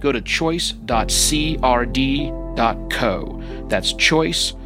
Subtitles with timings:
[0.00, 0.84] go to choice.crd.co.
[3.68, 4.64] That's choice.crd.co.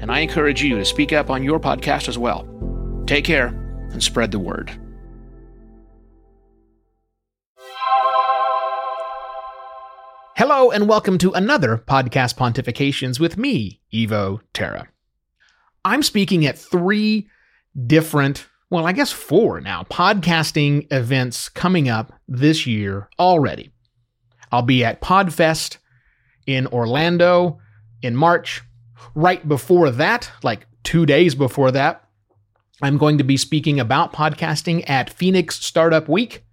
[0.00, 2.46] And I encourage you to speak up on your podcast as well.
[3.06, 3.48] Take care
[3.92, 4.70] and spread the word.
[10.36, 14.86] Hello, and welcome to another podcast Pontifications with me, Evo Terra.
[15.84, 17.28] I'm speaking at three
[17.86, 23.70] different, well, I guess four now, podcasting events coming up this year already.
[24.50, 25.78] I'll be at PodFest
[26.46, 27.58] in Orlando
[28.02, 28.62] in March.
[29.14, 32.04] Right before that, like two days before that,
[32.82, 36.44] I'm going to be speaking about podcasting at Phoenix Startup Week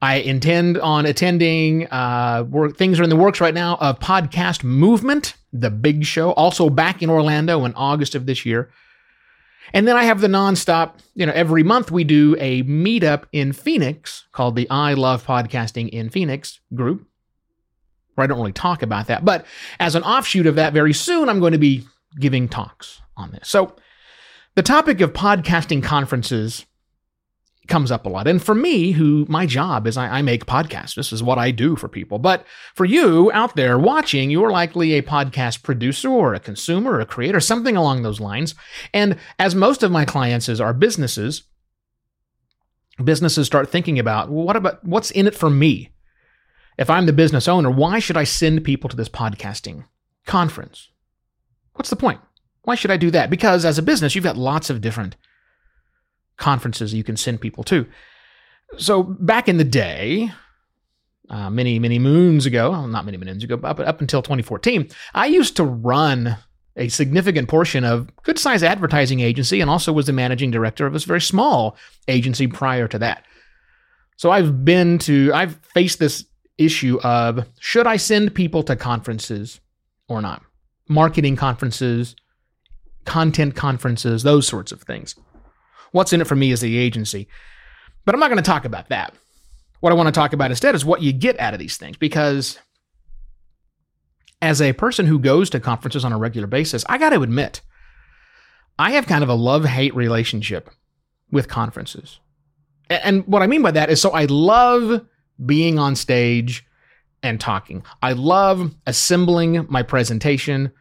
[0.00, 4.62] I intend on attending uh, work, things are in the works right now of Podcast
[4.62, 8.70] Movement, the big show, also back in Orlando in August of this year.
[9.72, 13.52] And then I have the nonstop, you know, every month we do a meetup in
[13.52, 17.06] Phoenix called the I Love Podcasting in Phoenix group,
[18.14, 19.24] where I don't really talk about that.
[19.24, 19.46] But
[19.78, 21.84] as an offshoot of that, very soon I'm going to be
[22.18, 23.48] giving talks on this.
[23.48, 23.76] So
[24.54, 26.66] the topic of podcasting conferences
[27.68, 28.26] comes up a lot.
[28.26, 30.94] And for me, who my job is I, I, make podcasts.
[30.94, 32.18] This is what I do for people.
[32.18, 32.44] But
[32.74, 37.06] for you out there watching, you're likely a podcast producer or a consumer or a
[37.06, 38.54] creator, something along those lines.
[38.92, 41.44] And as most of my clients are businesses,
[43.02, 45.90] businesses start thinking about, well, what about what's in it for me?
[46.78, 49.84] If I'm the business owner, why should I send people to this podcasting
[50.26, 50.88] conference?
[51.74, 52.20] What's the point?
[52.62, 53.30] Why should I do that?
[53.30, 55.16] Because as a business, you've got lots of different
[56.38, 57.86] conferences you can send people to.
[58.78, 60.30] So back in the day,
[61.30, 65.26] uh, many many moons ago, well, not many moons ago, but up until 2014, I
[65.26, 66.36] used to run
[66.76, 70.92] a significant portion of good size advertising agency and also was the managing director of
[70.92, 71.76] this very small
[72.06, 73.24] agency prior to that.
[74.16, 76.24] So I've been to I've faced this
[76.56, 79.60] issue of should I send people to conferences
[80.08, 80.42] or not?
[80.88, 82.16] Marketing conferences,
[83.04, 85.14] content conferences, those sorts of things.
[85.92, 87.28] What's in it for me as the agency?
[88.04, 89.14] But I'm not going to talk about that.
[89.80, 91.96] What I want to talk about instead is what you get out of these things
[91.96, 92.58] because
[94.40, 97.60] as a person who goes to conferences on a regular basis, I got to admit,
[98.78, 100.70] I have kind of a love hate relationship
[101.30, 102.20] with conferences.
[102.88, 105.06] And what I mean by that is so I love
[105.44, 106.64] being on stage
[107.22, 107.82] and talking.
[108.02, 110.72] I love assembling my presentation.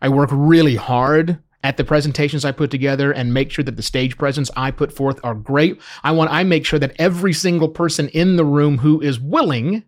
[0.00, 3.82] I work really hard at the presentations I put together and make sure that the
[3.82, 5.80] stage presence I put forth are great.
[6.02, 9.84] I want I make sure that every single person in the room who is willing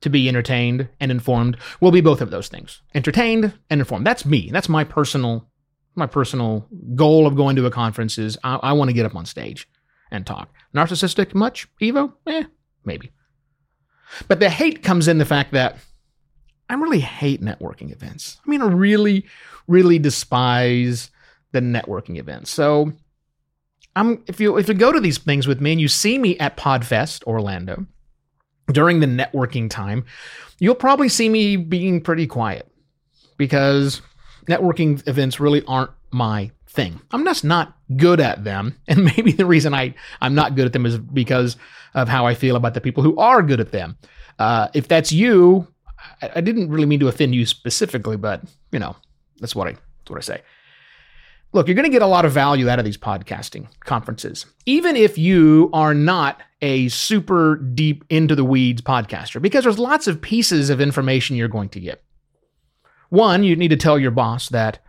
[0.00, 2.82] to be entertained and informed will be both of those things.
[2.94, 4.06] Entertained and informed.
[4.06, 4.50] That's me.
[4.52, 5.48] That's my personal
[5.94, 9.16] my personal goal of going to a conference is I, I want to get up
[9.16, 9.68] on stage
[10.10, 10.52] and talk.
[10.74, 12.12] Narcissistic much, Evo?
[12.26, 12.44] Eh,
[12.84, 13.12] maybe.
[14.28, 15.78] But the hate comes in the fact that
[16.68, 18.38] I really hate networking events.
[18.46, 19.24] I mean, I really,
[19.66, 21.10] really despise
[21.52, 22.50] the networking events.
[22.50, 22.92] So
[23.96, 26.38] I'm if you if you go to these things with me and you see me
[26.38, 27.86] at Podfest Orlando
[28.70, 30.04] during the networking time,
[30.58, 32.70] you'll probably see me being pretty quiet
[33.36, 34.02] because
[34.46, 37.00] networking events really aren't my thing.
[37.10, 40.72] I'm just not good at them, and maybe the reason I I'm not good at
[40.72, 41.56] them is because
[41.94, 43.96] of how I feel about the people who are good at them.
[44.38, 45.66] Uh, if that's you,
[46.22, 48.42] I, I didn't really mean to offend you specifically, but
[48.72, 48.96] you know,
[49.40, 50.42] that's what I that's what I say.
[51.52, 54.96] Look, you're going to get a lot of value out of these podcasting conferences, even
[54.96, 60.20] if you are not a super deep into the weeds podcaster, because there's lots of
[60.20, 62.02] pieces of information you're going to get.
[63.08, 64.80] One, you need to tell your boss that,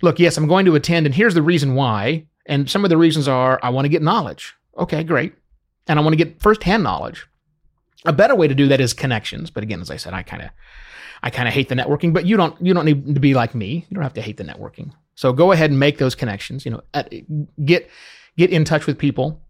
[0.00, 2.26] look, yes, I'm going to attend, and here's the reason why.
[2.46, 4.54] And some of the reasons are I want to get knowledge.
[4.78, 5.34] Okay, great.
[5.86, 7.27] And I want to get firsthand knowledge.
[8.04, 9.50] A better way to do that is connections.
[9.50, 10.50] But again, as I said, I kind of
[11.22, 13.54] I kind of hate the networking, but you don't you don't need to be like
[13.54, 13.86] me.
[13.88, 14.92] You don't have to hate the networking.
[15.14, 16.64] So go ahead and make those connections.
[16.64, 16.82] You know,
[17.64, 17.90] get
[18.36, 19.42] get in touch with people.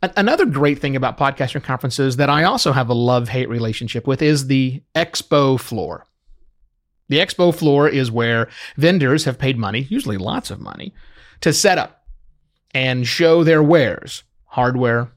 [0.00, 4.22] Another great thing about podcasting conferences that I also have a love hate relationship with
[4.22, 6.06] is the expo floor.
[7.08, 10.94] The expo floor is where vendors have paid money, usually lots of money,
[11.40, 12.04] to set up
[12.72, 15.10] and show their wares hardware,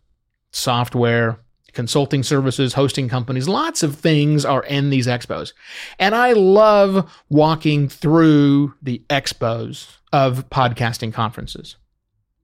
[0.52, 1.40] software,
[1.74, 5.54] consulting services, hosting companies, lots of things are in these expos.
[6.00, 11.78] And I love walking through the expos of podcasting conferences.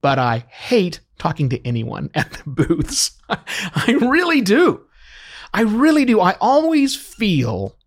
[0.01, 3.11] But I hate talking to anyone at the booths.
[3.29, 4.81] I really do.
[5.53, 6.19] I really do.
[6.19, 7.77] I always feel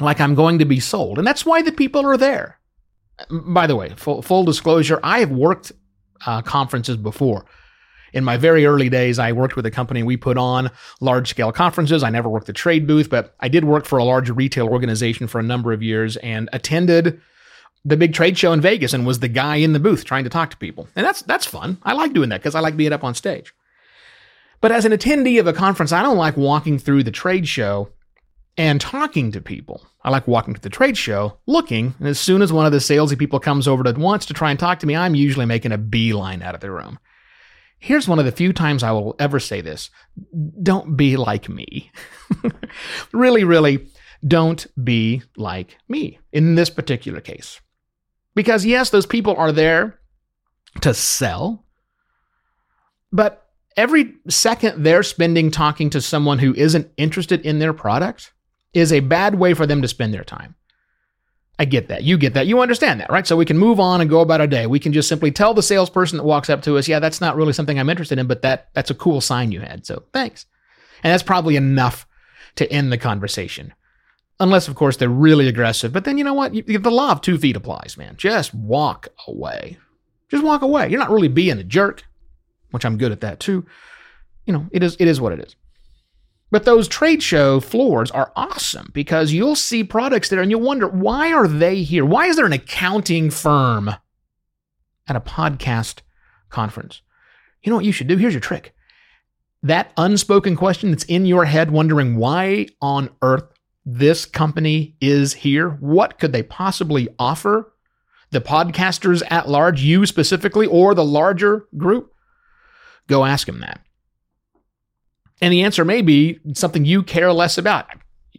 [0.00, 1.18] like I'm going to be sold.
[1.18, 2.58] And that's why the people are there.
[3.30, 5.72] By the way, full, full disclosure, I have worked
[6.24, 7.46] uh, conferences before.
[8.12, 10.02] In my very early days, I worked with a company.
[10.02, 10.70] We put on
[11.00, 12.02] large scale conferences.
[12.02, 15.26] I never worked the trade booth, but I did work for a large retail organization
[15.26, 17.20] for a number of years and attended
[17.84, 20.30] the big trade show in Vegas and was the guy in the booth trying to
[20.30, 20.88] talk to people.
[20.96, 21.78] And that's that's fun.
[21.82, 23.54] I like doing that because I like being up on stage.
[24.60, 27.90] But as an attendee of a conference, I don't like walking through the trade show
[28.56, 29.86] and talking to people.
[30.02, 32.78] I like walking to the trade show, looking, and as soon as one of the
[32.78, 35.72] salesy people comes over to wants to try and talk to me, I'm usually making
[35.72, 36.98] a beeline out of the room.
[37.78, 39.90] Here's one of the few times I will ever say this.
[40.62, 41.92] Don't be like me.
[43.12, 43.86] really, really,
[44.26, 47.60] don't be like me in this particular case.
[48.34, 49.98] Because yes, those people are there
[50.80, 51.64] to sell,
[53.12, 53.46] but
[53.76, 58.32] every second they're spending talking to someone who isn't interested in their product
[58.74, 60.56] is a bad way for them to spend their time.
[61.58, 62.04] I get that.
[62.04, 62.46] You get that.
[62.46, 63.26] You understand that, right?
[63.26, 64.66] So we can move on and go about our day.
[64.66, 67.36] We can just simply tell the salesperson that walks up to us, yeah, that's not
[67.36, 69.84] really something I'm interested in, but that that's a cool sign you had.
[69.84, 70.46] So thanks.
[71.02, 72.06] And that's probably enough
[72.56, 73.74] to end the conversation.
[74.40, 75.92] Unless, of course, they're really aggressive.
[75.92, 76.54] But then you know what?
[76.54, 78.14] You, the law of two feet applies, man.
[78.16, 79.78] Just walk away.
[80.30, 80.88] Just walk away.
[80.88, 82.04] You're not really being a jerk,
[82.70, 83.66] which I'm good at that too.
[84.46, 85.56] You know, it is it is what it is.
[86.50, 90.88] But those trade show floors are awesome because you'll see products there and you'll wonder
[90.88, 92.04] why are they here?
[92.04, 93.90] Why is there an accounting firm
[95.06, 96.00] at a podcast
[96.48, 97.02] conference?
[97.62, 98.16] You know what you should do?
[98.16, 98.74] Here's your trick.
[99.62, 103.44] That unspoken question that's in your head wondering why on earth
[103.84, 107.72] this company is here, what could they possibly offer
[108.30, 112.12] the podcasters at large, you specifically, or the larger group?
[113.06, 113.80] Go ask them that.
[115.40, 117.86] And the answer may be something you care less about.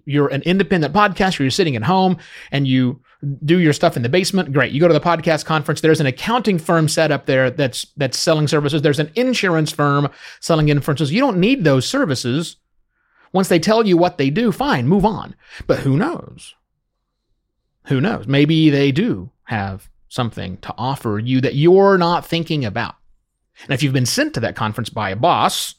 [0.06, 2.18] You're an independent podcaster, you're sitting at home
[2.52, 3.02] and you
[3.44, 4.54] do your stuff in the basement.
[4.54, 4.72] Great.
[4.72, 8.18] You go to the podcast conference, there's an accounting firm set up there that's that's
[8.18, 8.82] selling services.
[8.82, 10.10] There's an insurance firm
[10.40, 11.12] selling inferences.
[11.12, 12.56] You don't need those services.
[13.32, 15.36] Once they tell you what they do, fine, move on.
[15.68, 16.56] But who knows?
[17.86, 18.28] Who knows?
[18.28, 22.96] Maybe they do have something to offer you that you're not thinking about.
[23.64, 25.76] And if you've been sent to that conference by a boss,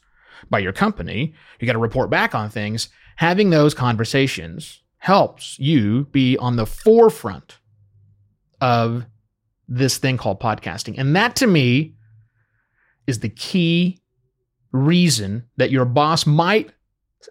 [0.49, 2.89] by your company, you got to report back on things.
[3.17, 7.57] Having those conversations helps you be on the forefront
[8.59, 9.05] of
[9.67, 10.95] this thing called podcasting.
[10.97, 11.95] And that to me
[13.07, 14.01] is the key
[14.71, 16.71] reason that your boss might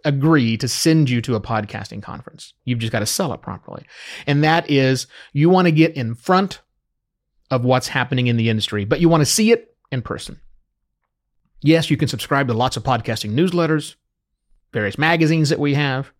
[0.05, 2.55] agree to send you to a podcasting conference.
[2.65, 3.85] You've just got to sell it properly.
[4.27, 6.61] And that is you want to get in front
[7.51, 10.41] of what's happening in the industry, but you want to see it in person.
[11.63, 13.97] Yes, you can subscribe to lots of podcasting newsletters,
[14.73, 16.13] various magazines that we have,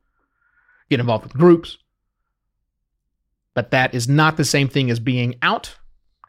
[0.91, 1.79] get involved with groups.
[3.55, 5.77] But that is not the same thing as being out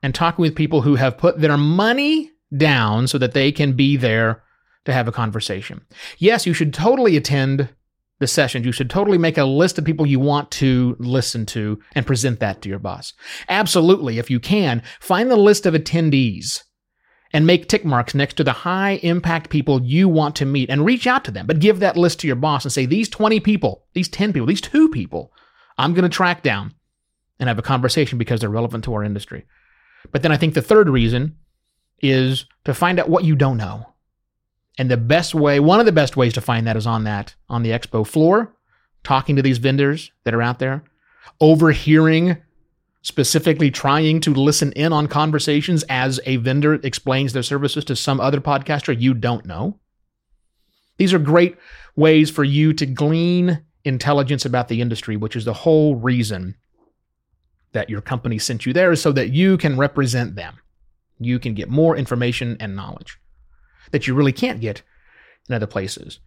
[0.01, 3.97] and talking with people who have put their money down so that they can be
[3.97, 4.43] there
[4.85, 5.81] to have a conversation.
[6.17, 7.69] Yes, you should totally attend
[8.19, 8.65] the sessions.
[8.65, 12.39] You should totally make a list of people you want to listen to and present
[12.39, 13.13] that to your boss.
[13.49, 14.19] Absolutely.
[14.19, 16.63] If you can, find the list of attendees
[17.33, 20.85] and make tick marks next to the high impact people you want to meet and
[20.85, 21.47] reach out to them.
[21.47, 24.47] But give that list to your boss and say, these 20 people, these 10 people,
[24.47, 25.31] these two people,
[25.77, 26.73] I'm going to track down
[27.39, 29.45] and have a conversation because they're relevant to our industry.
[30.11, 31.37] But then I think the third reason
[32.01, 33.87] is to find out what you don't know.
[34.77, 37.35] And the best way, one of the best ways to find that is on that,
[37.49, 38.53] on the expo floor,
[39.03, 40.83] talking to these vendors that are out there,
[41.39, 42.37] overhearing
[43.01, 48.19] specifically trying to listen in on conversations as a vendor explains their services to some
[48.19, 49.79] other podcaster you don't know.
[50.97, 51.57] These are great
[51.95, 56.55] ways for you to glean intelligence about the industry, which is the whole reason
[57.71, 60.59] that your company sent you there, is so that you can represent them.
[61.19, 63.17] You can get more information and knowledge
[63.91, 64.83] that you really can't get
[65.49, 66.19] in other places.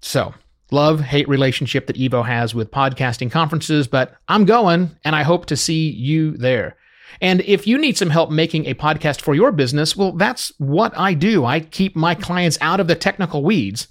[0.00, 0.34] So,
[0.74, 5.46] love hate relationship that Evo has with podcasting conferences, but I'm going and I hope
[5.46, 6.76] to see you there.
[7.20, 10.92] And if you need some help making a podcast for your business, well, that's what
[10.98, 11.44] I do.
[11.44, 13.86] I keep my clients out of the technical weeds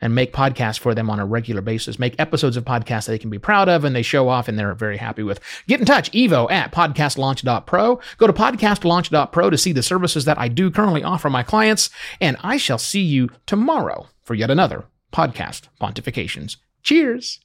[0.00, 3.18] and make podcasts for them on a regular basis, make episodes of podcasts that they
[3.18, 5.40] can be proud of and they show off and they're very happy with.
[5.66, 8.00] Get in touch, evo at podcastlaunch.pro.
[8.18, 12.36] Go to podcastlaunch.pro to see the services that I do currently offer my clients, and
[12.42, 16.56] I shall see you tomorrow for yet another podcast pontifications.
[16.82, 17.40] Cheers!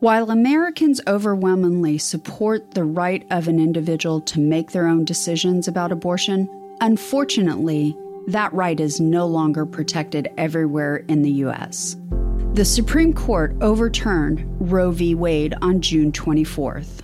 [0.00, 5.92] While Americans overwhelmingly support the right of an individual to make their own decisions about
[5.92, 6.46] abortion,
[6.82, 11.96] unfortunately, that right is no longer protected everywhere in the U.S.
[12.52, 15.14] The Supreme Court overturned Roe v.
[15.14, 17.03] Wade on June 24th.